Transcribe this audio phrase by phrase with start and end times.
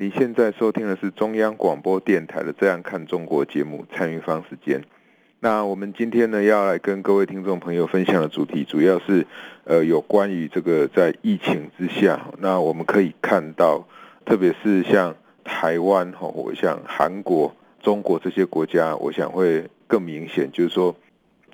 [0.00, 4.82] 你现在收听的是中央广播电台的《这样看中国》节目，参与方时间。
[5.40, 9.26] 那我们今天呢，要来跟各位听众朋友分享的主题，主要是
[9.64, 13.86] 呃有关于这个在疫情之下，那我们可以看到，
[14.24, 15.14] 特别是像
[15.44, 20.96] 台湾哈，我想韩国、中国这些国家，我想会更明显，就是说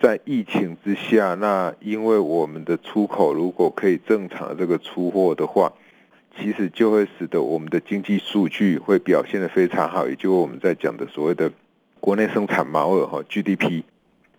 [0.01, 5.73] 在疫情之下，那因为我们的出口如果可以正常的这个出货的话。
[6.39, 11.51] 其实就会使得我们的经济数据会表现得非常好，也就是我们在讲的所谓的
[11.99, 13.83] 国内生产毛额哈 GDP。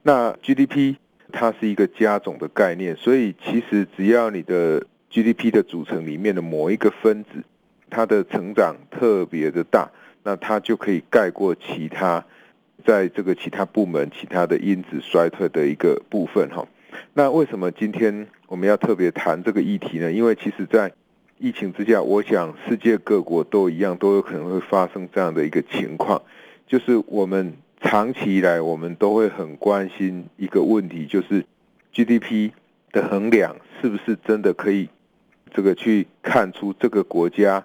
[0.03, 0.95] 那 GDP
[1.31, 7.43] 它是一个加总的概念，所以其实只要你的 GDP 的组成里面的某一个分子，
[7.89, 9.89] 它的成长特别的大，
[10.23, 12.23] 那它就可以盖过其他
[12.85, 16.65] 在这个其他部门其他的因子衰退的一个部分哈。
[17.13, 20.11] 那为什么今天我们要特别谈这个议题呢？
[20.11, 20.91] 因为其实在
[21.39, 26.21] 疫情之下，我想世界各国都一样，都有可能会发生这样的一个情况，
[26.65, 31.45] 就是我们长期以来，我们都会很关心一个问题，就是
[31.93, 32.51] GDP
[32.91, 34.89] 的衡量是不是真的可以
[35.53, 37.63] 这个去看出这个国家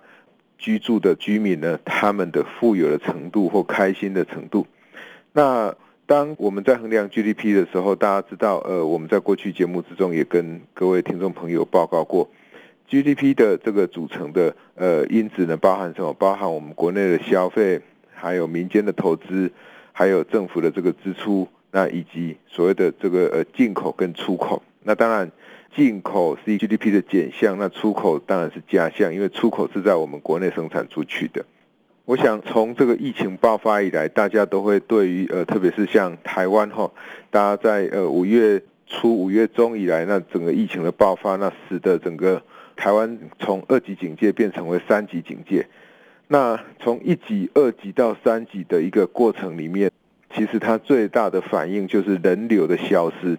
[0.59, 4.67] 居住的居民呢，他们的富有的程度或开心的程度。
[5.33, 12.29] 那当我们在衡量 GDP 的时候，大家知道，呃，我们在过去节目之中也跟各位听众朋友报告过。
[12.93, 16.13] GDP 的这个组成的呃因子呢，包含什么？
[16.13, 17.81] 包含我们国内的消费，
[18.13, 19.51] 还有民间的投资，
[19.93, 24.63] 还有政府的这个支出，那以及所谓的这个呃进口跟出口。
[24.83, 25.33] 那当然，
[25.75, 31.43] 进口是 GDP 的减项，那出口当然是加项，因为出口是在我们国内生产出去的。
[32.05, 36.91] 我想从这个疫情爆发以来，大家都会对于呃，特别是像台湾哈，
[37.31, 42.43] 大家在呃五月初、五月中以来，那整个疫情的爆发，那使得整个
[42.77, 45.67] 台湾从二级警戒变成为三级警戒，
[46.29, 49.91] 那从一级、二级到三级的一个过程里面，
[50.35, 53.39] 其实它最大的反应就是人流的消失。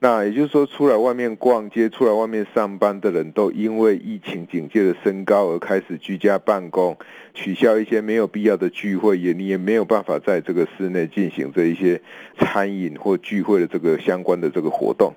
[0.00, 6.94] 那也就是说，出来外面逛街、出来外面上班的人都因为疫情警戒的升高而开始居家办公，
[7.32, 11.98] 取消一些没有必要的聚会，也你也没有办法在这个室内进行这一些
[12.38, 15.14] 餐饮或聚会的这个相关的这个活动。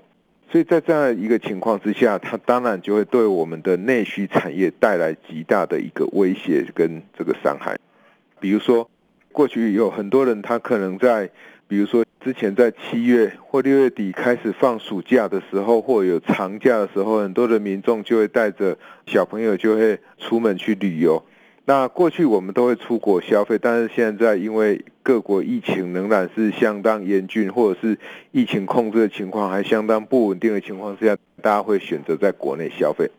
[0.50, 7.78] 所以在这样一个情况之下，它当然就会对我们的内需产业带来极大的一个威胁跟这个伤害。
[8.40, 8.90] 比如说，
[9.31, 11.30] 过去有很多人，他可能在，
[11.68, 21.22] 比如说之前在七月或六月底开始放暑假的时候，或有长假的时候，很多的民众就会带着小朋友就会出门去旅游。
[21.69, 28.00] 那过去我们都会出国消费，但是现在因为各国疫情仍然是相当严峻，或者是
[28.31, 33.11] 疫情控制的情况还相当不稳定的情况之下，大家会选择在国内消费。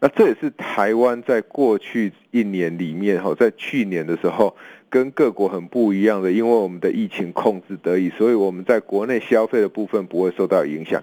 [0.00, 4.56] 那这也是台湾在过去一年里面，哈，在去年的时候
[4.88, 11.02] 跟各国很不一样的，因为我们的疫情控制得宜，所以我们在国内消费的部分不会受到影响。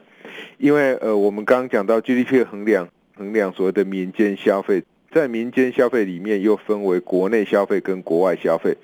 [0.58, 4.84] 因为呃，我们刚刚讲到 GDP 衡量，衡量所谓的民间消费。
[5.12, 8.76] 在民间消费里面又分为国内消费跟国外消费。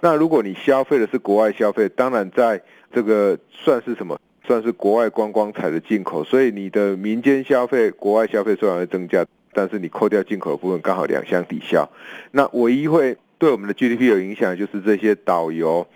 [0.00, 2.60] 那如果你消费的是国外消费，当然在
[2.92, 4.18] 这个算是什么？
[4.46, 6.22] 算是国外观光财的进口。
[6.22, 11.88] 所以你的民间消费、国外消费虽然会增加，但是你扣掉进口的部分，刚好两相抵消。
[12.30, 15.86] 那唯一会对我们的 GDP 有影响，就是这些导游、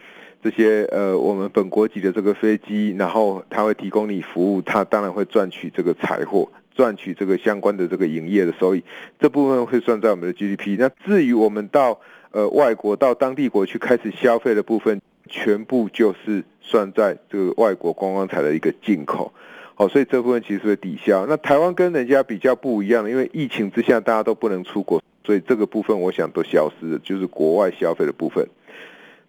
[0.43, 6.51] 这些呃我们本国籍的这个飞机，然后他会提供你服务，他当然会赚取这个财货。
[6.75, 8.83] 赚取这个相关的这个营业的收益，
[9.19, 10.77] 这部分会算在我们的 GDP。
[10.79, 12.01] 那至于我们到
[12.31, 19.33] 呃外国到当地国去开始消费的部分，全部就是算在这个外国观光财的一个进口。
[19.75, 21.27] 好，所以这部分其实会抵消。
[21.27, 28.47] 那台湾跟人家比较不一样，因为疫情之下大家都不能出国，所以这个部分我想都消失了，就是国外消费的部分。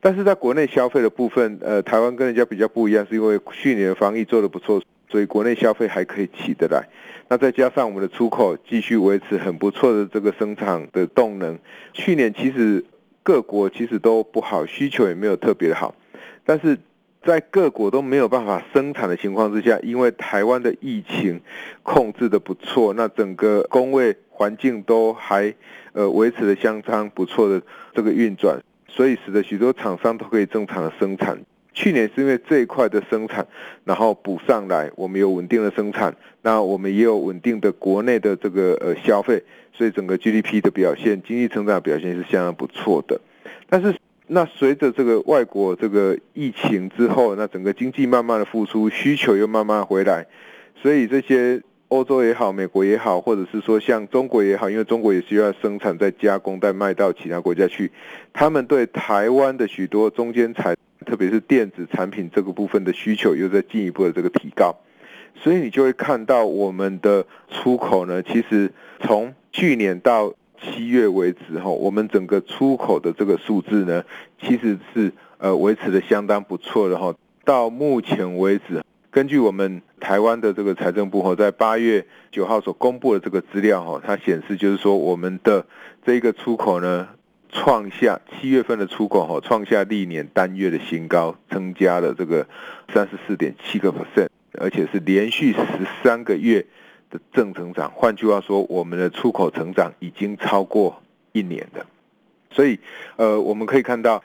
[0.01, 4.81] 但是在国内消费的部分，呃，台湾跟人家比较不一样，是因为去年防疫做得不错。
[5.11, 6.87] 所以国内消费还可以起得来，
[7.27, 11.59] 那再加上我们的出口继续维持很不错的这个生产的动能。
[11.91, 12.85] 去年其实
[13.21, 15.93] 各国其实都不好，需求也没有特别好，
[16.45, 16.77] 但是
[17.21, 21.41] 在各国都没有办法生产的情况之下，因为台湾的疫情
[21.83, 25.53] 控制的不错，那整个工位环境都还
[25.91, 27.61] 呃维持的相当不错的
[27.93, 28.57] 这个运转，
[28.87, 31.37] 所以使得许多厂商都可以正常的生产。
[31.73, 33.47] 去年是因为这一块的生产，
[33.85, 39.41] 然后补上来，我们有稳定的生产，那我们也有稳定的国内的这个呃消费，
[39.71, 43.19] 所以整个 GDP 的表现、经济成长表现是相当不错的。
[43.69, 43.95] 但是
[44.27, 50.27] 那随着这个外国这个疫情之后，那整个经济慢慢的复苏，需求又慢慢回来，
[50.75, 57.89] 所以这些欧洲也好、美国也好，或者是说像中国也好，因为中国也需要生产再加工再卖到其他国家去，
[58.33, 60.75] 他们对台湾的许多中间材。
[61.05, 64.75] 特别是电子产品这个部分的需求又在进一步的这个提高，
[65.35, 74.03] 所以你就会看到我们的出口呢，其实从去年到七月为止哈，我们整个出口的这个数字呢，
[74.39, 77.15] 其实是呃维持的相当不错的哈。
[77.43, 85.65] 到目前为止，根据我们台湾的这个财政部哈，在八月九号所公布的这个资料哈，它显示就是说我们的
[86.05, 87.07] 这个出口呢。
[87.51, 92.47] 创下七月份的出口哈，创下历年单月的新高，增加了这个
[92.93, 94.27] 三十四点七个 percent，
[94.59, 96.65] 而且是连续十三个月
[97.09, 97.91] 的正成长。
[97.91, 101.03] 换句话说，我们的出口成长已经超过
[101.33, 101.85] 一年的。
[102.49, 102.79] 所以，
[103.17, 104.23] 呃，我们可以看到，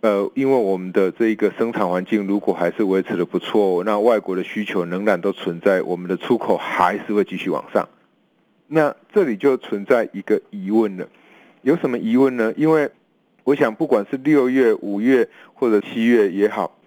[0.00, 7.88] 呃，因为我们的这一个生产环境如果还是维持的不错，那外国的需求仍然都存在，我们的出口还是会继续往上。
[8.66, 11.08] 那这里就存在一个疑问了。
[11.64, 12.52] 有什么疑问呢？
[12.58, 12.90] 因为
[13.42, 16.78] 我想，不管是六月、五月或者七月也好，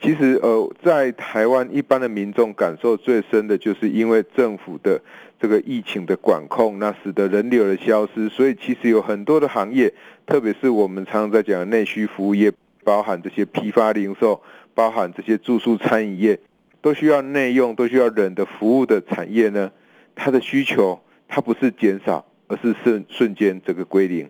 [0.00, 5.02] 其实呃，在台湾一般的民众感受最深的就是因为政府的
[5.40, 9.92] 这个疫情的管控，那使得人流的消失，所以其实有很多的行业，
[10.26, 12.52] 特别是我们常常在讲的内需服务业，
[12.84, 14.40] 包含这些批发零售，
[14.74, 16.38] 包含这些住宿餐饮业，
[16.80, 19.72] 都需要内用、都需要人的服务的产业呢，
[20.14, 22.24] 它的需求它不是减少。
[22.50, 24.28] 而是瞬瞬间这个归零，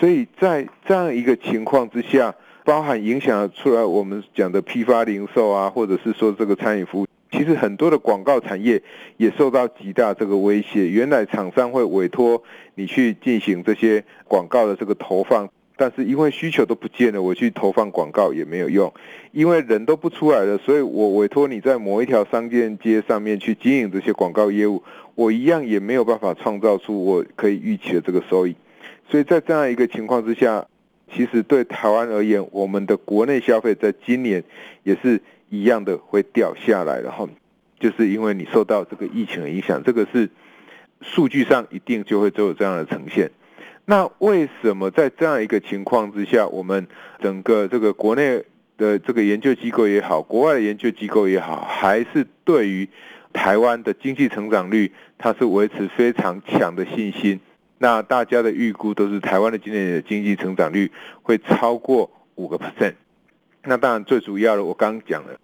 [0.00, 2.34] 所以在这样一个情况之下，
[2.64, 8.82] 包含影响出来我们讲的批发零售啊，或者是说这个餐饮服务，其实很多的广告产业
[9.18, 10.88] 也受到极大这个威胁。
[10.88, 12.42] 原来厂商会委托
[12.74, 15.46] 你去进行这些广告的这个投放，
[15.78, 18.92] 但是因为需求都不见了，我去投放广告也没有用，
[19.32, 24.82] 因为人都不出来了，所以我委托你在某一条商店街上面去经营这些广告业务。
[25.14, 28.54] 我一样也没有办法创造出我可以预期的这个收益，
[29.10, 30.64] 所以在这样一个情况之下，
[31.12, 34.44] 其实对台湾而言，我们的国内消费在今年
[34.84, 37.28] 也是一样的会掉下来，然后
[37.80, 40.30] 就是因为你受到这个疫情的影响，这个是
[41.00, 43.28] 数据上一定就会都有这样的呈现。
[43.90, 46.86] 那为什么在这样一个情况之下，我们
[47.22, 48.44] 整个这个国内
[48.76, 52.86] 的这个研究机构也好，国外的研究机构也好，还是对于
[53.32, 57.40] 台湾的经济成长率，它是维持非常强的信心。
[57.78, 60.92] 那大家的预估都是台湾的今年的经济成长率
[61.22, 62.92] 会超过五个 percent。
[63.64, 65.40] 那当然最主要的，我刚讲了，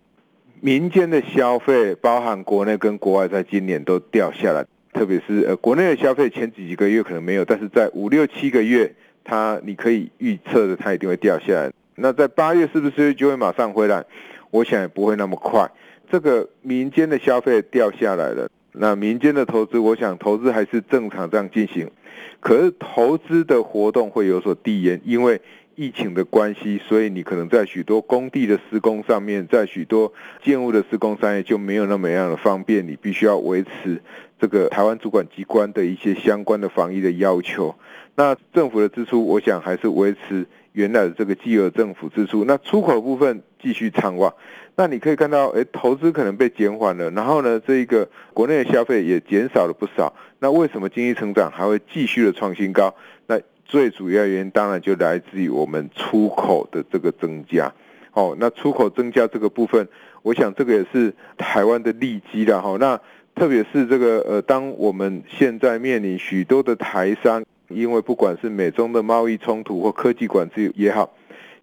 [0.61, 4.67] 民间的消费，包含国内跟国外，在今年都掉下来。
[4.94, 8.91] 特别是呃，国内的消费前几几个月可能没有，但是在五六七个月，
[9.25, 11.70] 它你可以预测的，它一定会掉下来。
[11.96, 14.05] 那在八月是不是就会马上回来？
[14.50, 15.69] 我想也不会那么快。
[16.11, 21.91] 这个民间的消费掉下来了，那民间的投资，我想投资还是正常这样进行，
[22.38, 25.41] 可是投资的活动会有所递延，因为
[25.74, 34.01] 疫情的关系，所以你可能在许多工地的施工上面，在许多建物的施工上面就没有那么样的方便，你必须要维持
[34.44, 37.74] 这个台湾主管机关的一些相关的防疫的要求。
[38.15, 42.44] 那政府的支出，我想还是维持原来的这个既有政府支出。
[42.44, 44.31] 那出口部分继续畅旺。
[44.77, 50.13] 那你可以看到，哎，投资可能被减缓了，然后呢，这一个国内的消费也减少了不少。
[50.41, 52.94] 那为什么经济成长还会继续的创新高？
[53.27, 57.72] 那最主要原因当然就来自于我们出口的这个增加。
[58.13, 59.89] 哦，那出口增加这个部分，
[60.20, 62.60] 我想这个也是台湾的利基了。
[62.60, 63.01] 哈，那
[63.34, 71.12] 特别是这个呃，当我们现在面临许多的台商，因为不管是美中的贸易冲突或科技管制也好。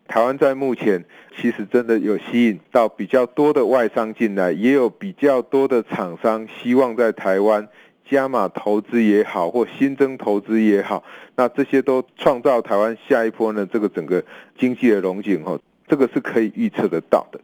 [0.08, 1.06] 台湾在目前
[1.38, 7.66] 其实真的有吸引到比较多的外商进来，也有比较多的厂商希望在台湾
[8.10, 11.02] 加码投资也好，或新增投资也好，
[11.38, 14.22] 那这些都创造台湾下一波呢这个整个
[14.60, 17.40] 经济的龙景哦，这个是可以预测得到的。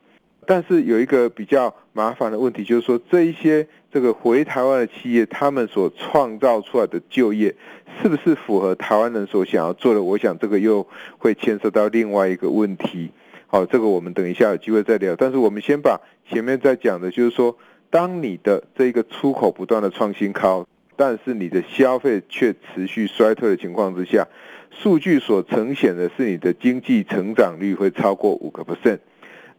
[0.47, 7.53] 但是有一个比较麻烦的问题，就是说这一些这个回台湾的企业，他们所创造出来的就业，
[8.01, 10.01] 是不是符合台湾人所想要做的？
[10.01, 10.87] 我想这个又
[11.17, 13.11] 会牵涉到另外一个问题。
[13.47, 15.13] 好，这个我们等一下有机会再聊。
[15.17, 15.99] 但是我们先把
[16.29, 17.57] 前面在讲的，就是说，
[17.89, 24.25] 当你的这个出口不断的创新高，但是你的消费却持续衰退的情况之下，
[24.71, 28.99] 数据所呈现的是你的经济成长率会超过五个 percent。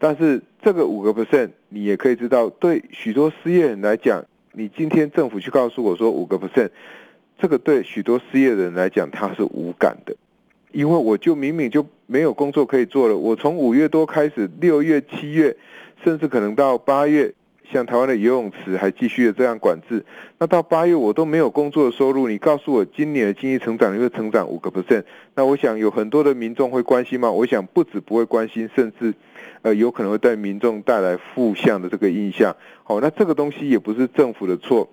[0.00, 4.22] 但是这个五个 percent，你也可以知道，对许多失业人来讲，
[4.52, 6.68] 你今天政府去告诉我说五个 percent，
[7.38, 10.14] 这个对许多失业人来讲他是无感的，
[10.70, 15.56] 因为我就明明就没有工作可以做了，我从五月多开始，六月、七月，
[16.04, 17.32] 甚至可能到八月。
[17.70, 20.02] 像台湾的游泳池还继续的这样管制，
[20.38, 27.30] 那到八月我都没有工作的收入，你告诉我今年的经济成长率会成长五个 percent，那我想有很多的民众会关心吗？
[27.30, 29.12] 我想不止不会关心，甚至
[29.62, 32.56] 呃有可能会对民众带来负向的这个印象。
[32.82, 34.88] 好，那这个东西也不是政府的错，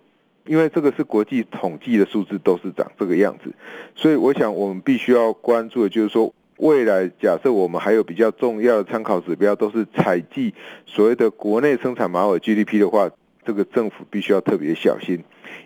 [0.46, 3.54] 因为这个是国际统计的数字都是长这个样子，
[3.96, 6.34] 所以我想我们必须要关注的就是说。
[6.58, 10.54] 未来假设我们还有比较重要的参考指标都是采计
[10.86, 13.12] 所谓的国内生产马尔 GDP 的话，
[13.46, 15.22] 这个政府必须要特别小心，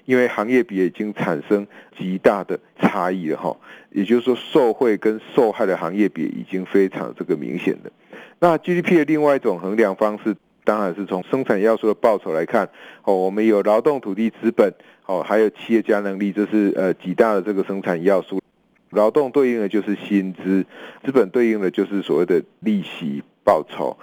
[0.05, 3.55] 因为行业比已经产生极大的差异了哈。
[3.91, 7.91] 也就是说，受惠跟受害的行业比已经非常这个明显的。
[8.39, 12.69] 那 GDP 的另外一种衡量方式，当然是从生产要素的报酬来看。
[13.03, 14.73] 哦，我们有劳动、土地、资本，
[15.05, 18.41] 哦，还有企业家能力，这是呃几大的这个生产要素。
[18.91, 20.65] 劳动对应的就是薪资，
[21.03, 23.95] 资本对应的就是所谓的利息报酬，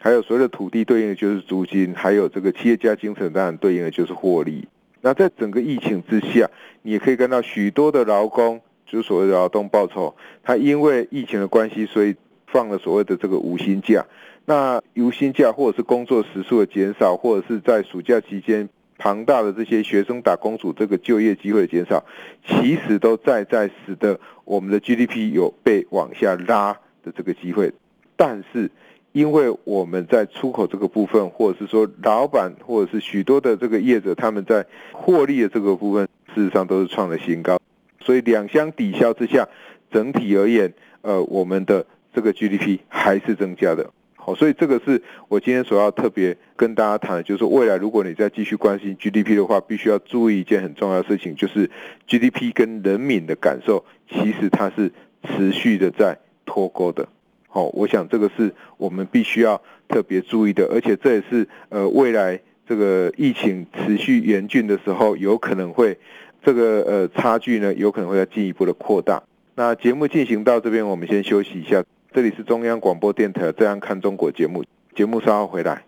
[0.00, 4.66] 还有所谓的土地对应的就是租金，还有这个企业家精神当然对应的就是获利。
[5.00, 6.48] 那在整个疫情之下，
[6.82, 12.14] 你也可以看到许多的劳工，就是所谓的劳动报酬，他因为疫情的关系，所以
[12.52, 14.04] 放了所谓的这个无薪假。
[14.44, 18.68] 那无薪假或者是工作时数的减少，或者是在暑假期间。
[18.98, 22.04] 庞大的这些学生打工族这个就业机会的减少，
[22.46, 27.72] 其实都在在使得我们的 GDP 有被往下拉的这个机会。
[28.14, 28.70] 但是，
[29.10, 37.58] 因为我们在出口这个部分，或者是说老板或者是许多的这个业者，他们在获利的这个部分，事实上都是创了新高。
[37.98, 39.48] 所以两相抵消之下，
[39.90, 43.90] 整体而言，呃，我们的这个 GDP 还是增加的。
[44.14, 51.68] 好，所以这个是我今天所要特别跟大家谈的，就是未来如果你再继续关心 GDP 的话，必须要注意一件很重要的事情，就是
[52.06, 54.92] GDP 跟人民的感受，其实它是
[55.24, 56.16] 持续的在
[56.46, 57.08] 脱钩的。
[57.48, 65.98] 好，我想这个是我们必须要特别注意的，而且这也是呃未来这个疫情持续严峻的时候，有可能会
[66.44, 69.20] 这个呃差距呢，有可能会要进一步的扩大。
[69.56, 71.82] 那节目进行到这边，我们先休息一下。
[72.14, 74.62] 这里是中央广播电台《这样看中国》节目，
[74.94, 75.82] 节目稍后回来。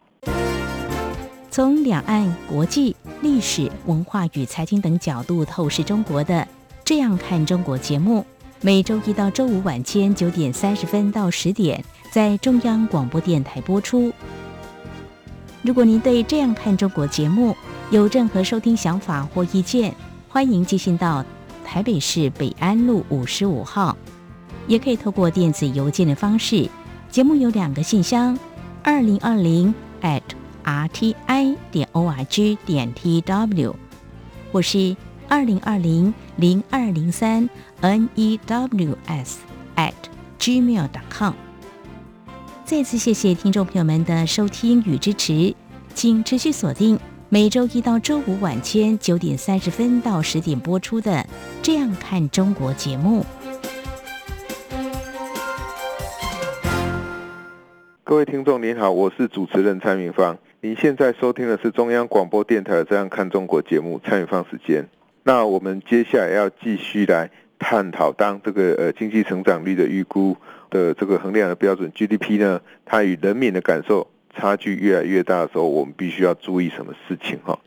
[1.50, 6.34] 从两岸、国际、历史、文化与财经等角度透视中国的
[6.82, 8.24] 《这样看中国》节目，
[8.62, 14.10] 每周一到周五晚间九点三十分到十点在中央广播电台播出。
[15.60, 17.54] 如果您对《这样看中国》节目
[17.90, 19.94] 有任何收听想法或意见，
[20.30, 21.22] 欢迎寄信到
[21.66, 23.94] 台北市北安路五十五号。
[24.66, 26.68] 也可以透过电子邮件的方式，
[27.10, 28.38] 节目有两个信箱：
[28.82, 30.22] 二零二零 at
[30.64, 31.14] rti
[31.70, 33.74] 点 org 点 tw，
[34.50, 34.96] 或是
[35.28, 37.48] 二零二零零二零三
[37.82, 39.34] news
[39.76, 39.92] at
[40.38, 41.32] gmail.com。
[42.64, 45.54] 再次谢谢听众朋友们的收听与支持，
[45.94, 51.12] 请持续锁定每周一到周五晚间九点三十分到十点播出的
[51.62, 53.24] 《这样看中国》节目。
[58.14, 60.38] 各位听众您好，我是主持人蔡明芳。
[60.60, 64.88] 您现在收听的是中央广播电台《这样看中国》节目，蔡明芳时间。
[65.24, 67.28] 那我们接下来要继续来
[67.58, 70.36] 探讨，当这个呃经济成长率的预估
[70.70, 77.58] 的这个衡量的标准 GDP 呢，它与人民的感受差距越来越大的时候，我们必须要注意什么事情哈？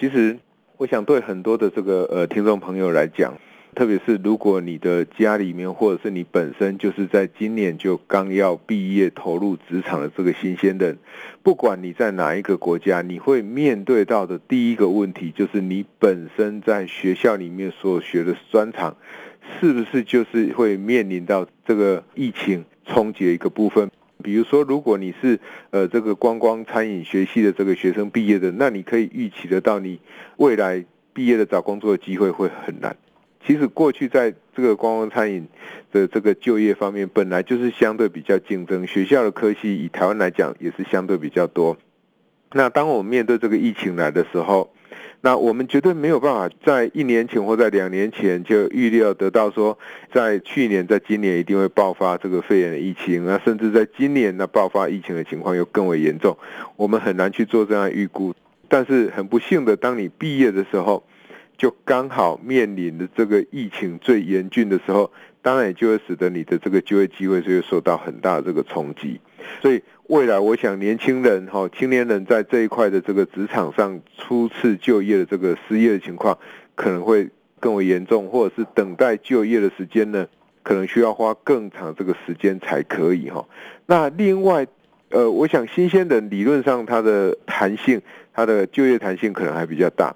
[0.00, 0.38] 其实，
[0.78, 3.34] 我想对很多的这个呃听众朋友来讲。
[3.74, 10.98] 特别是如果你的家里面，或者是你本身就是在今年就刚要毕业投入职场的这个新鲜人，
[11.42, 18.94] 不管你在哪一个国家，你会面对到的第一个问题就是你本身在学校里面所学的专长，
[19.58, 23.90] 是不是就是会面临到这个疫情冲击的一个部分？
[24.22, 29.98] 比如说，如果你是呃这个观光餐饮学系的这个学生毕业的，那你可以预期得到你
[30.36, 32.94] 未来毕业的找工作的机会会很难。
[33.46, 35.46] 其实过去在这个观光餐饮
[35.90, 38.86] 的这个就业方面，本来就是相对比较竞争。
[38.86, 41.76] 学校的科系以台湾来讲，也是相对比较多。
[42.52, 44.72] 那当我们面对这个疫情来的时候，
[45.22, 49.78] 那我们绝对没有办法在一年前或在两年前就预料得到说，
[50.12, 53.24] 在去年、在今年一定会爆发这个肺炎的疫情。
[53.24, 56.36] 那甚至在今年，那爆发疫情的情况又更为严重，
[56.76, 58.34] 我们很难去做这样预估。
[58.68, 61.04] 但是很不幸的，当你毕业的时候，
[61.62, 65.08] 就刚好面临的这个疫情最严峻的时候，
[65.40, 69.20] 当然也就会使得你的这个就业机会就会受到很大的这个冲击。
[69.60, 76.36] 所以未来我想年轻人哈青年人在这一块的这个职场上初次就业的这个失业的情况
[76.74, 77.28] 可能会
[77.60, 80.26] 更为严重，或者是等待就业的时间呢，
[80.64, 83.46] 可能需要花更长这个时间才可以哈。
[83.86, 84.66] 那另外，
[85.10, 88.02] 呃，我想新鲜人理论上它的弹性，
[88.32, 90.12] 它的就业弹性可能还比较大。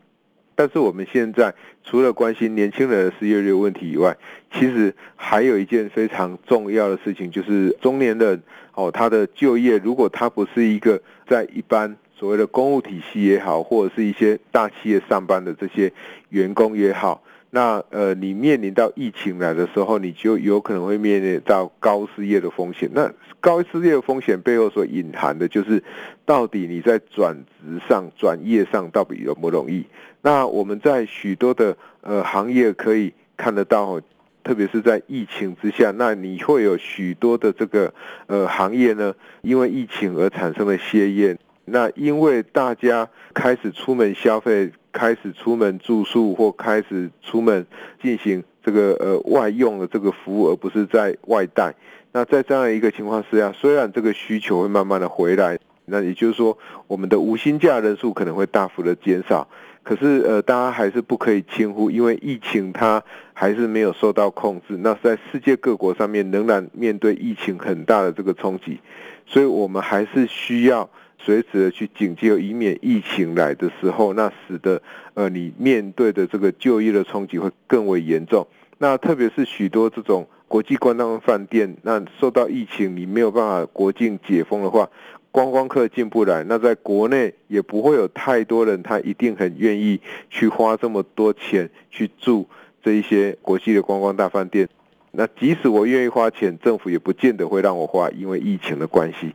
[0.56, 4.16] 但是我们现在除了关心年轻人的失业率问题以外，
[4.52, 8.42] 其实还有一件非常重要的事情，就是中年人
[8.74, 11.96] 哦，他的就业如果他不是一个在一般。
[12.18, 15.92] 所谓的公务体系也好，或者是一些大企业上班的这些
[16.30, 22.88] 员工也好，那呃，你面临到疫情来的时候，你就有可能会面临到高失业的风险。
[22.94, 25.84] 那高失业的风险背后所隐含的就是，
[26.26, 29.86] 到底你在转职上、转业上到底容不容易？
[30.20, 34.00] 那我们在许多的呃行业可以看得到，
[34.42, 37.94] 特别是在疫情之下，那你会有许多的这个
[38.26, 41.38] 呃行业呢，因为疫情而产生了歇业。
[41.64, 47.66] 那因为大家开始出门消费，开始出门住宿，或开始出门
[48.02, 51.74] 进行这个呃外用的这个服务，而不是在外带。
[52.12, 59.48] 那在这样一个情况之下，虽然这个需求会慢慢的回来，那也就是说，我们的无薪假人数可能会大幅的减少。
[59.82, 63.02] 可是呃，大家还是不可以轻忽，因为疫情它
[63.32, 64.76] 还是没有受到控制。
[64.78, 68.80] 那在世界各国上面仍然面对疫情很大的这个冲击，
[69.26, 70.88] 所以我们还是需要。
[71.18, 74.80] 随时的去警戒，以免疫情来的时候，那使得
[75.14, 78.46] 呃你面对的这个就业的冲击会更为严重。
[78.78, 84.88] 那特别是许多这种国际观光饭店，那受到疫情你没有办法国境解封的话，
[85.30, 90.00] 观光客进不来，那在国内也不会有太多人，他一定很愿意
[90.30, 92.48] 去花这么多钱去住
[92.82, 94.68] 这一些国际的观光大饭店。
[95.12, 99.34] 那即使我愿意花钱，政府也不见得会让我花，因为疫情的关系，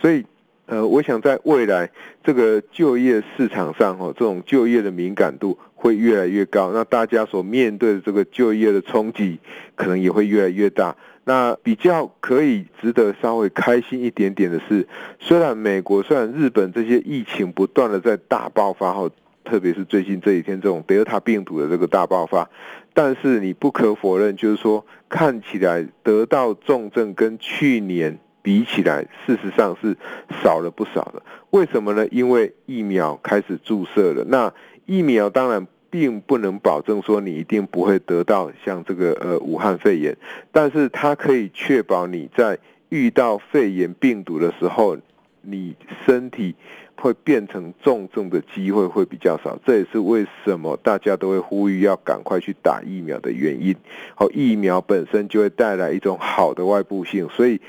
[0.00, 0.24] 所以。
[0.70, 1.90] 呃，我想在未来
[2.22, 9.40] 这个就业市场上，哈，这种就业的敏感度会越来越高，那大家所面对的这个就业的冲击，
[9.74, 10.96] 可能也会越来越大。
[11.24, 14.86] 那比较可以值得稍微开心一点点的是，
[15.18, 19.10] 虽然美国、虽然日本这些疫情不断的在大爆发，哈，
[19.44, 22.48] 特别是最近这几天这种德尔塔病毒的这个大爆发，
[22.94, 28.20] 但是你不可否认，就是说看起来得到重症跟去年。
[28.42, 29.96] 比起来，事实上是
[30.42, 31.22] 少了不少的。
[31.50, 32.06] 为什么呢？
[32.10, 34.24] 因为疫苗开始注射了。
[34.28, 34.52] 那
[34.86, 40.16] 疫苗当然并不能保证说你一定不会得到像这个呃武汉肺炎，
[40.52, 44.96] 但是它可以确保你在遇到肺炎病毒的时候，
[45.42, 45.74] 你
[46.06, 46.54] 身体
[46.96, 49.58] 会变成重症的机会会比较少。
[49.66, 53.74] 这也是为什么大家都会呼吁要赶快去打疫苗的原因。
[54.14, 57.60] 好，疫苗本身就会带来一种好的外部性，所以。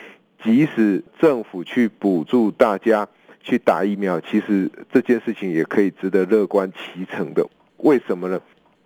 [0.43, 3.07] 即使政府去补助大家
[3.41, 7.47] 去打疫苗，其实这件事情也可以值得乐观其成的。
[7.77, 8.41] 为什么呢？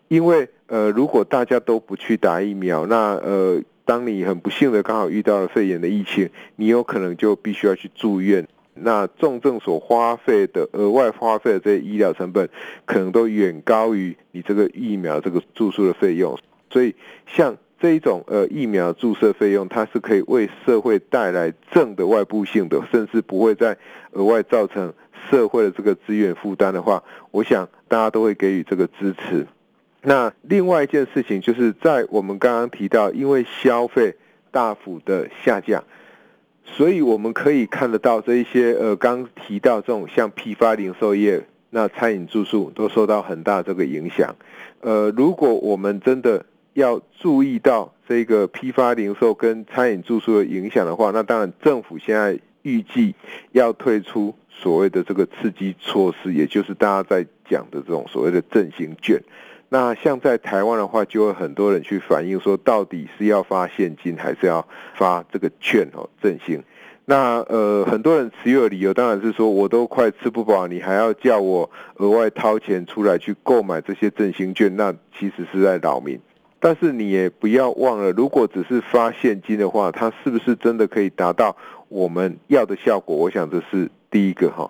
[0.09, 8.47] 因为呃，如果大家都不去打疫苗，那呃，当你很不幸的刚好遇到了肺炎的疫情，你有可能就必须要去住院。
[8.73, 12.49] 那重症所花费的额外花费的这些医疗成本，
[12.85, 16.37] 可能都远高于你这个疫苗这个住宿的费用。
[16.69, 16.93] 所以
[17.25, 17.57] 像。
[17.85, 23.77] 这一种呃疫苗注射费用，它是可以为社会带来正的外部性的，甚至不会再
[24.13, 24.91] 额外造成
[25.29, 29.45] 社会的这个资源负担的话，我想大家都会给予这个支持。
[30.01, 34.15] 那另外一件事情，就是在我们刚刚提到，因为消费
[34.49, 35.83] 大幅的下降，
[36.63, 44.35] 所以我们可以看得到这一些呃刚提到这种像批发零售业、那餐饮住宿都受到很大这个影响。
[44.81, 46.43] 呃，如果我们真的
[46.75, 53.15] 要注意到这个批发零售跟餐饮住宿的影响的话，那当然政府现在预计
[53.53, 59.17] 要推出所谓的这个刺激措施，也就是大家在讲的这种所谓的振兴券。
[59.69, 66.61] 那像在台湾的话，就会很多人去反映说，到底是要发现金还是要发这个券哦，振兴。
[67.05, 76.19] 那呃，很多人持有的理由当然是说，我都快吃不饱，你还要叫我额外掏钱出来去购买这些振兴券，那其实是在扰民。
[76.65, 81.55] 但是你也不要忘了，如果只是发现金的话，它是不是真的可以达到
[81.89, 83.15] 我们要的效果？
[83.15, 84.67] 我想这是第一个哈，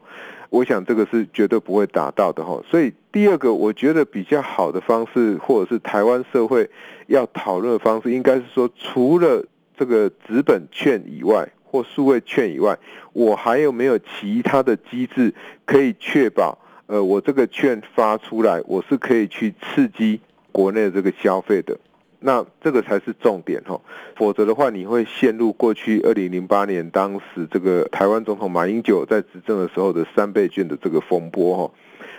[0.50, 2.62] 我想这个是绝对不会达到的哈。
[2.70, 6.70] 所以第二个，我觉得比较好的方式，或者是台湾社会
[7.08, 9.42] 要讨论的方式，应该是说，除了
[9.78, 12.78] 这个纸本券以外，或数位券以外，
[13.14, 20.20] 我还有没有其他的机制可以确保呃，我这个券发出来，我是可以去刺激
[20.56, 21.78] 国内的这个消费的。
[22.22, 23.80] 那这个才是重点哈，
[24.16, 31.72] 否则的话，你会陷入过去二零零八年当时这个台湾总统马英九在执政的时候的三倍券的这个风波哈。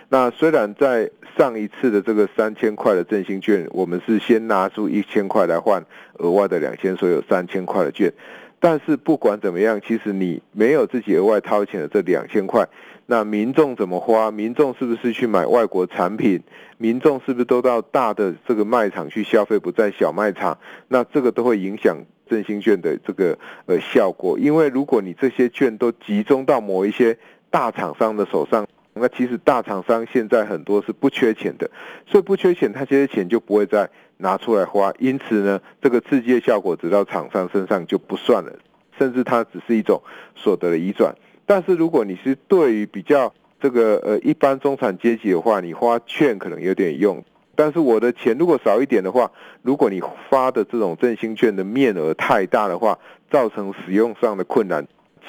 [0.09, 5.83] 那虽然在上一次的这个三千块的振兴券，我们是先拿出一千块来换
[6.19, 8.13] 额外的两千，所以有三千块的券。
[8.59, 12.65] 但是不管怎么样，其实你没有自己额外掏钱的这两千块，
[13.07, 14.29] 那民众怎么花？
[14.29, 16.43] 民众是不是去买外国产品？
[16.77, 20.57] 民众是不是都到大的这个卖场去消费，不在小卖场？
[20.89, 21.97] 那这个都会影响
[22.29, 24.37] 振兴券的这个呃效果。
[24.37, 27.17] 因为如果你这些券都集中到某一些
[27.49, 31.71] 大厂商的手上，那其实大厂商现在很多是不缺钱的，
[32.05, 33.89] 所以不缺钱，他这些钱就不会再。
[34.19, 38.51] 拿出来花，因此呢，这个刺激的效果只到厂商身上就不算了，
[38.97, 40.01] 甚至它只是一种
[40.35, 41.13] 所得的移转。
[41.47, 47.23] 但是如果你是对于比较这个呃一般中产阶级的话，你花券可能有点用，
[47.55, 49.31] 但是我的钱如果少一点的话，
[49.63, 52.99] 如果你发的这种振兴券的面额太大的话，
[53.31, 54.85] 造成使用上的困难。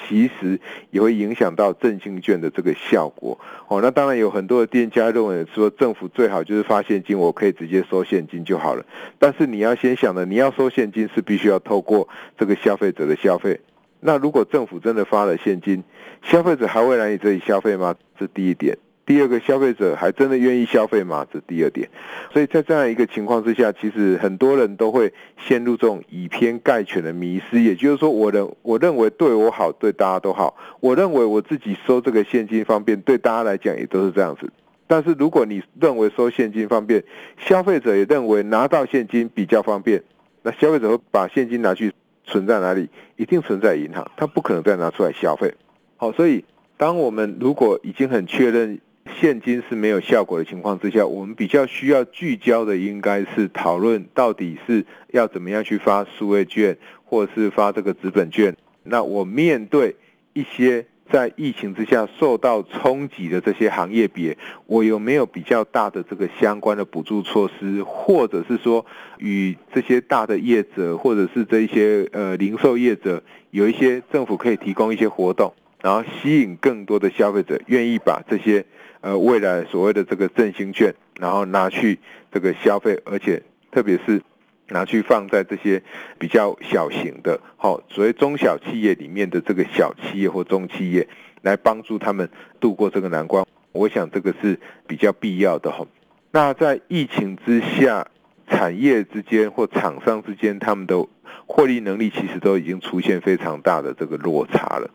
[0.07, 0.57] 其实
[0.91, 3.81] 也会影响到振兴券的这个效果哦。
[3.81, 8.85] 那当然有很多的店家认为说，政府最好就是发现金，我可以直接收现金就好了。
[9.17, 13.59] 但是你要先想的，你要收现金是必须要透过这个消费者的消费。
[13.99, 15.83] 那如果政府真的发了现金，
[16.23, 17.95] 消费者还会来你这里消费吗？
[18.17, 18.77] 这第一点。
[19.05, 21.25] 第二个，消费者还真的愿意消费吗？
[21.33, 21.89] 这第二点。
[22.31, 27.59] 所以在这样一个情况之下，其实很多人都会陷入这种以偏概全的迷失。
[27.59, 30.55] 也就是说，我的我认为对我好，对大家都好。
[30.79, 34.47] 我认为我自己收这个现金方便，对大家来讲也都是这样子。
[34.85, 37.03] 但是如果你认为收现金方便，
[37.37, 40.03] 消费者也认为拿到现金比较方便，
[40.43, 41.91] 那消费者会把现金拿去
[42.29, 42.89] 存在哪里？
[43.17, 45.53] 一定存在银行，它不可能再拿出来消费。
[45.97, 46.45] 好，所以
[46.77, 48.79] 当我们如果已经很确认。
[49.19, 58.55] 现金是没有效果的情况之下，我们比较需要聚焦的应该是讨论到底是要怎么样去发数位券，或者是发这个资本券。
[58.83, 59.95] 那我面对
[60.33, 68.85] 一些在疫情之下受到冲击的这些行业别，我有没有比较大的这个相关的补助措施，或者是说
[69.17, 78.65] 与这些大的业者，或者是这一些呃零售业者，有一些政府可以提供一些活动，然后吸引更多的消费者愿意把这些。
[79.01, 81.97] 呃，未来所谓的这个振兴券，然后拿去
[82.33, 83.41] 这个消费，而且
[83.71, 84.21] 特别是
[84.69, 85.81] 拿去放在这些
[86.17, 91.07] 比较小型的，好，所谓中小企业里面的这个小企业或中企业，
[91.41, 92.29] 来帮助他们
[92.59, 93.45] 度过这个难关。
[93.71, 95.85] 我想这个是比较必要的哈。
[96.31, 98.07] 那在疫情之下，
[98.47, 101.05] 产业之间或厂商之间，他们的
[101.45, 104.89] 获利能力其实都已经出现非常大的这个落差了。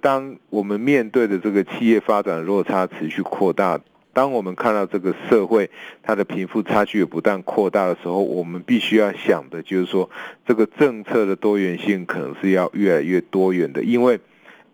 [0.00, 3.80] 当我们面对的这个企业发展落差持续扩大，
[4.14, 5.68] 当我们看到这个社会
[6.02, 10.08] 它的贫富差距也不断扩大的时候，我们必须要想的就是说，
[10.46, 14.18] 这个政策的多元性可能是要越来越多元的，因为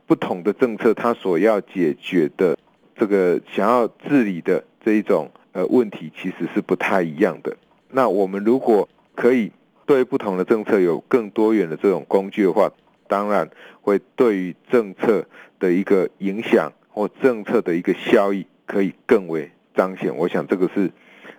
[0.07, 2.57] 不同的政策它所要解决的
[2.95, 7.57] 这个想要治理的这一种呃问题其实是不太一样的。
[7.91, 9.51] 那我们如果可以
[9.87, 12.71] 对不同的政策有更多元的这种工具的话，
[13.09, 13.49] 当然
[13.81, 15.25] 会对于政策
[15.59, 20.89] 的一个影响或政策的一个效益可以更为彰显，我想这个是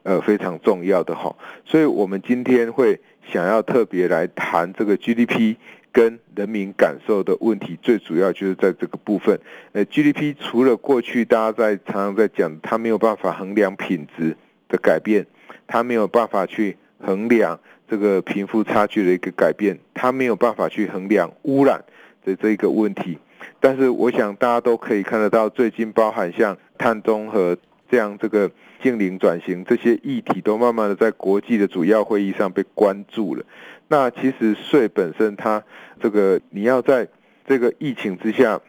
[0.03, 1.33] 呃非常重要的哈。
[1.63, 2.99] 所以我们今天会
[3.31, 5.55] 想要特别来谈这个 GDP
[5.93, 9.39] 跟人民感受的问题，最主要就是在这个部分。
[9.71, 14.35] 呃，GDP 除了过去大家在常常在讲，它没有办法衡量品质
[14.67, 15.25] 的改变，
[15.67, 17.57] 它没有办法去衡量。
[17.87, 21.83] 这个贫富差距的一个改变，它没有办法去衡量污染
[22.23, 23.19] 的这一个问题。
[23.59, 27.55] 但是，我想大家都可以看得到，最近包含像碳中和
[27.89, 28.49] 这样这个
[28.81, 33.45] 净零转型这些议题，都慢慢的在国际的主要会议上被关注了。
[33.87, 35.63] 那其实税本身，它
[36.01, 37.07] 这个你要在
[37.45, 38.59] 这个疫情之下，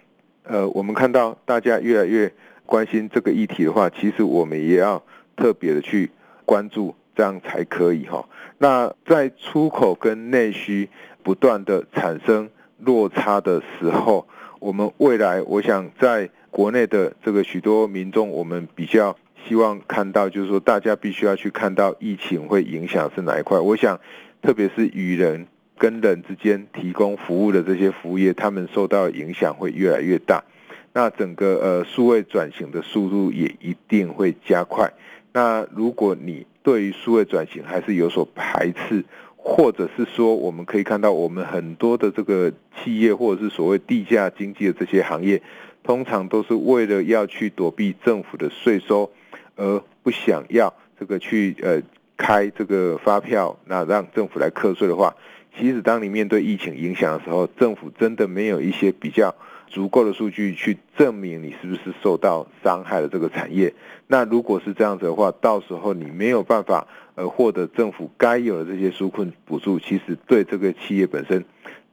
[0.42, 2.30] 呃，我们看到大家越来越
[2.66, 5.02] 关心这个议题的话，其实我们也要
[5.34, 6.10] 特别的去
[6.44, 6.94] 关注。
[7.14, 8.26] 这样才可以哈。
[8.56, 10.88] 那在出口跟内需
[11.22, 12.48] 不断的产生
[12.78, 14.26] 落差的时候，
[14.62, 23.58] 我们未来我想在国内的这个许多民众，我们比较希望看到，就是说大家必须要去看到疫情会影响是哪一块。
[23.58, 23.98] 我想，
[24.40, 30.44] 特别是与人跟人之间提供服务的这些服务业，他们受到影响会越来越大。
[30.92, 34.92] 那整个呃数位转型的速度也一定会加快。
[35.32, 39.04] 那如果你对于数位转型还是有所排斥，
[39.44, 45.42] 或者是说，我们可以看到我们很多的这个企业，或者是所谓地下经济的这些行业，
[45.82, 49.10] 通常都是为了要去躲避政府的税收，
[49.56, 51.82] 而不想要这个去呃
[52.16, 55.14] 开这个发票，那让政府来课税的话，
[55.58, 59.34] 其实当你面对疫情影响的时候，政府真的没有一些比较
[59.66, 63.74] 足够的数据去证明你是不是受到伤害的这个产业。
[64.06, 71.44] 那如果是这样子的话，到时候你没有办法而获得政府该有的这些纾困补助，其实对这个企业本身。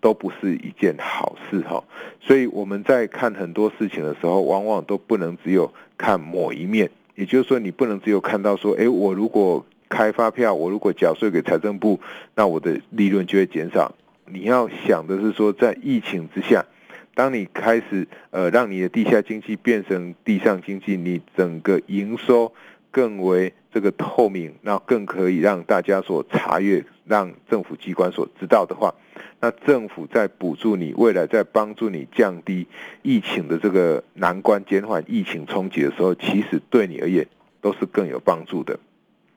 [0.01, 1.84] 都不是一件好事哈，
[2.21, 11.99] 所以我们在看很多事情的时候，往往都不能只有看某一面，也就是说，你不能只有看到说，诶，我如果开发票，我如果缴税给财政部，
[12.34, 13.93] 那我的利润就会减少。
[14.25, 16.65] 你要想的是说，在疫情之下，
[17.13, 22.53] 当你开始呃让你的地下经济变成地上经济，你整个营收
[22.91, 28.93] 更为这个透明，那更可以让大家所查阅，让政府机关所知道的话。
[29.39, 32.67] 那政府在补助你，未来在帮助你降低
[33.02, 37.25] 疫情的这个难关，减缓疫情冲击的时候，其实对你而言
[37.62, 38.80] 都是更有帮助的。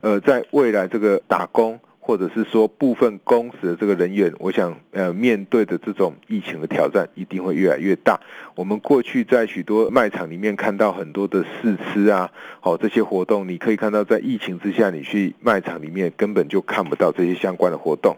[0.01, 1.79] 呃，在未来这个打工。
[2.05, 8.19] 或者是说部分公司的这个人员，我想呃面对的这种疫情的挑战一定会越来越大。
[8.55, 18.17] 我们过去在许多卖场里面看到很多的试吃啊，好这些活动，你可以看到在疫情之下，你去卖场里面根本就看不到这些相关的活动。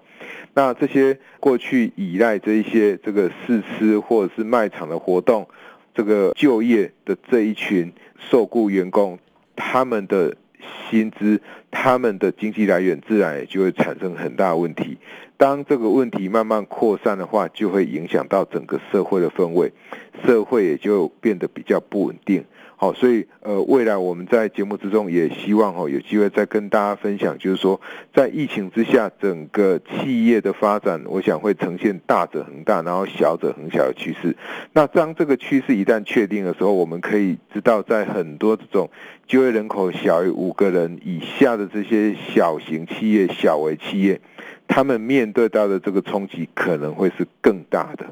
[0.56, 5.48] 那这些过去依赖这一些这个试吃或者是卖场的活动，
[5.94, 9.20] 这个就业的这一群受雇员工，
[9.56, 10.36] 他们的。
[10.90, 14.98] 薪资，他们的经济来源自然也就会产生很大问题。
[15.38, 19.74] 当这个问题慢慢扩散的话，就会影响到整个社会的氛围，
[20.26, 22.46] 社会也就变得比较不稳定。
[22.78, 27.80] 好，所以呃，未来我们在节目之中也希望哦，有机会再跟大家分享，就是说
[28.14, 34.36] 在疫情之下，整个企业的发展，我想会呈现大者恒大，然后小者恒小的趋势。
[34.74, 38.90] 那当这个趋势一旦确定的时候，我们可以知道，在很多这种
[39.26, 44.20] 就业人口小于五个人以下的这些小型企业、小微企业，
[44.68, 48.06] 他们面对到的这个冲击可能会是更大的。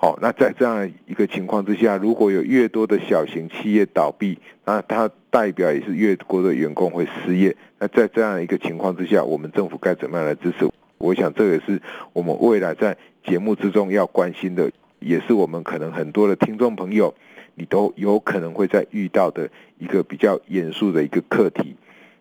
[0.00, 7.56] 好，那在这样一个情况之下，如果有越多的小型企业倒闭，那它代表也是越多的员工会失业。
[7.80, 10.70] 那在这样一个情况之下，我们政府该怎么样来支持？
[10.98, 11.82] 我想这也是
[12.12, 17.12] 我们未来在节目之中要关心的，也是我们可能很多的听众朋友，
[17.56, 21.74] 你都有可能会在遇到的一个比较严肃的一个课题。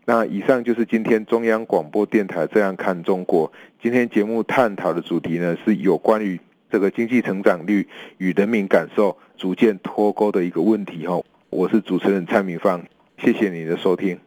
[0.05, 3.51] 那以上就是今天中央广播电台这样看中国。
[3.79, 6.39] 今天节目探讨的主题呢，是有关于。
[6.69, 12.83] 这个经济成长率与人民感受逐渐脱钩的一个问题哈，我是主持人蔡明芳，
[13.23, 14.19] 谢谢你的收听。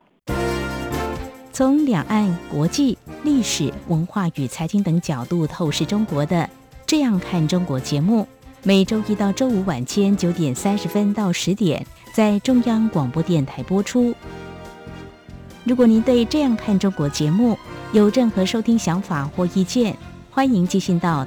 [1.52, 6.36] 从两岸、国际、历史、文化与财经等角度透视中国的
[6.86, 8.26] 《这样看中国》节目，
[8.62, 14.14] 每周一到周五晚间九点三十分到十点在中央广播电台播出。
[15.64, 17.58] 如果您对《这样看中国》节目
[17.92, 19.94] 有任何收听想法或意见，
[20.30, 21.26] 欢迎寄信到。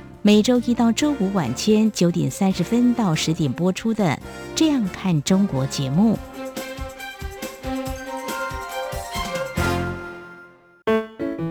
[0.23, 4.05] 每周一到周五晚间九点三十分到十点播出的
[4.53, 6.15] 《这样看中国》节目。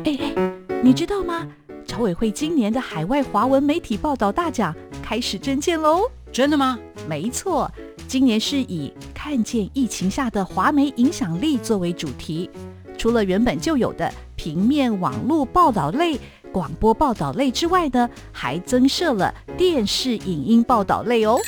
[0.04, 0.52] 哎哎，
[0.84, 1.48] 你知道吗？
[1.84, 6.08] 侨委会今年的海外华文媒体报道大奖开始征件喽！
[6.30, 6.78] 真的吗？
[7.08, 7.68] 没错，
[8.06, 12.48] 今年是以“看见疫情下的华媒影响力”作为主题，
[12.96, 16.16] 除了原本就有的平面、网络报道类。
[16.52, 21.38] 广播报道类之外呢，还增设了电视影音报道类哦。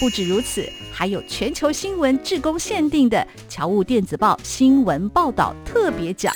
[0.00, 6.32] 不止如此，还有全球新闻志工限定的侨务电子报新闻报道特别奖。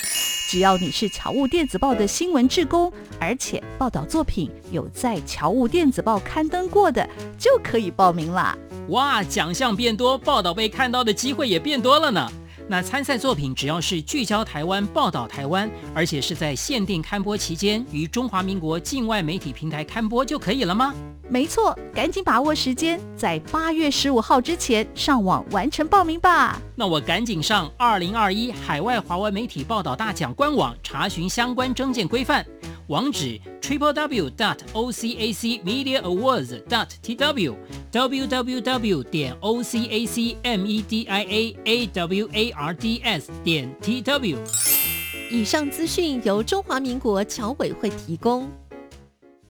[0.48, 7.08] 只要你是侨务电子报的新闻志工，而且报道作品有在侨务电子报刊登过的，
[7.38, 8.56] 就可以报名啦。
[8.88, 12.30] 哇，奖项变多，报道被看到的机会也变多了呢。
[12.72, 20.94] 那参赛作品只要是聚焦台湾、报道台湾，而且是在限定刊播期间于中华民国境外媒体平台刊播就可以了吗？
[21.28, 26.58] 没错，赶紧把握时间，在八月十五号之前上网完成报名吧。
[26.74, 32.42] 那我赶紧上二零二一海外华文媒体报道大奖官网查询相关征件规范。
[32.88, 37.54] 网址 triple w dot o c a c media awards dot t w
[37.90, 42.28] w w w 点 o c a c m e d i a a w
[42.32, 44.38] a r d s 点 t w。
[45.30, 48.50] 以上资讯由中华民国侨委会提供。